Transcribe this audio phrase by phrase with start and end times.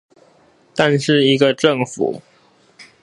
[0.75, 2.23] 但是一個政府